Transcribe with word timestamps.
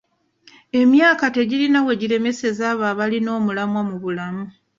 Emyaka 0.81 1.25
tegirina 1.35 1.79
we 1.85 1.93
giremeseza 2.01 2.63
abo 2.71 2.83
abalina 2.91 3.29
omulamwa 3.39 3.81
mu 3.89 3.95
bulamu. 4.03 4.45